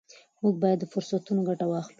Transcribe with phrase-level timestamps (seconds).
[0.41, 1.89] موږ باید له فرصتونو ګټه واخلو.